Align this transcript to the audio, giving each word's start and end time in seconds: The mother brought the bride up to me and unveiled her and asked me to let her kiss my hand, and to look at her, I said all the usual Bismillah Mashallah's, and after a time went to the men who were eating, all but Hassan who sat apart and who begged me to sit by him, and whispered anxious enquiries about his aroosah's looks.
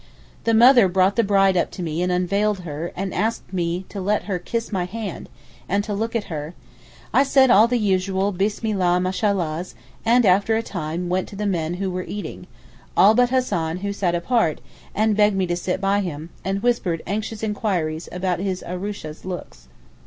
The 0.45 0.55
mother 0.55 0.87
brought 0.87 1.15
the 1.15 1.23
bride 1.23 1.55
up 1.55 1.69
to 1.73 1.83
me 1.83 2.01
and 2.01 2.11
unveiled 2.11 2.61
her 2.61 2.91
and 2.95 3.13
asked 3.13 3.53
me 3.53 3.85
to 3.89 4.01
let 4.01 4.23
her 4.23 4.39
kiss 4.39 4.71
my 4.71 4.85
hand, 4.85 5.29
and 5.69 5.83
to 5.83 5.93
look 5.93 6.15
at 6.15 6.23
her, 6.23 6.55
I 7.13 7.21
said 7.21 7.51
all 7.51 7.67
the 7.67 7.77
usual 7.77 8.31
Bismillah 8.31 8.99
Mashallah's, 8.99 9.75
and 10.03 10.25
after 10.25 10.55
a 10.55 10.63
time 10.63 11.07
went 11.07 11.27
to 11.27 11.35
the 11.35 11.45
men 11.45 11.75
who 11.75 11.91
were 11.91 12.01
eating, 12.01 12.47
all 12.97 13.13
but 13.13 13.29
Hassan 13.29 13.77
who 13.85 13.93
sat 13.93 14.15
apart 14.15 14.59
and 14.95 15.11
who 15.11 15.17
begged 15.17 15.35
me 15.37 15.45
to 15.45 15.55
sit 15.55 15.79
by 15.79 15.99
him, 15.99 16.31
and 16.43 16.63
whispered 16.63 17.03
anxious 17.05 17.43
enquiries 17.43 18.09
about 18.11 18.39
his 18.39 18.63
aroosah's 18.67 19.23
looks. 19.23 19.67